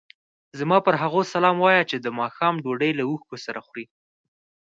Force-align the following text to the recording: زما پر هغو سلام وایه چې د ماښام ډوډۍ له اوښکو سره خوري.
زما 0.59 0.77
پر 0.85 0.93
هغو 1.01 1.21
سلام 1.33 1.55
وایه 1.59 1.83
چې 1.89 1.97
د 1.99 2.07
ماښام 2.19 2.53
ډوډۍ 2.63 2.91
له 2.99 3.03
اوښکو 3.09 3.35
سره 3.45 3.59
خوري. 3.65 3.85